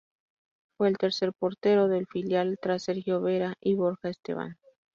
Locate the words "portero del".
1.31-2.07